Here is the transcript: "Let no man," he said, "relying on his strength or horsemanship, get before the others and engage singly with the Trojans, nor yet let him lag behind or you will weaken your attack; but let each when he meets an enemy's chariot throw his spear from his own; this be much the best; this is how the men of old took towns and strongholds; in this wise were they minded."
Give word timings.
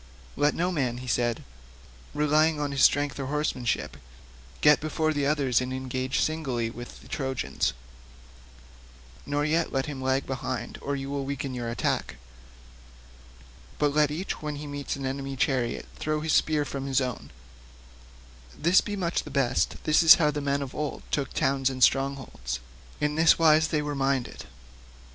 "Let 0.35 0.55
no 0.55 0.71
man," 0.71 0.97
he 0.97 1.05
said, 1.05 1.43
"relying 2.15 2.59
on 2.59 2.71
his 2.71 2.81
strength 2.81 3.19
or 3.19 3.27
horsemanship, 3.27 3.97
get 4.61 4.79
before 4.79 5.13
the 5.13 5.27
others 5.27 5.61
and 5.61 5.71
engage 5.71 6.21
singly 6.21 6.71
with 6.71 7.01
the 7.03 7.07
Trojans, 7.07 7.73
nor 9.27 9.45
yet 9.45 9.71
let 9.71 9.85
him 9.85 10.01
lag 10.01 10.25
behind 10.25 10.79
or 10.81 10.95
you 10.95 11.11
will 11.11 11.23
weaken 11.23 11.53
your 11.53 11.69
attack; 11.69 12.15
but 13.77 13.93
let 13.93 14.09
each 14.09 14.41
when 14.41 14.55
he 14.55 14.65
meets 14.65 14.95
an 14.95 15.05
enemy's 15.05 15.37
chariot 15.37 15.85
throw 15.97 16.21
his 16.21 16.33
spear 16.33 16.65
from 16.65 16.87
his 16.87 16.99
own; 16.99 17.29
this 18.57 18.81
be 18.81 18.95
much 18.95 19.21
the 19.21 19.29
best; 19.29 19.75
this 19.83 20.01
is 20.01 20.15
how 20.15 20.31
the 20.31 20.41
men 20.41 20.63
of 20.63 20.73
old 20.73 21.03
took 21.11 21.31
towns 21.31 21.69
and 21.69 21.83
strongholds; 21.83 22.59
in 22.99 23.13
this 23.13 23.37
wise 23.37 23.71
were 23.71 23.77
they 23.93 23.97
minded." 23.99 24.45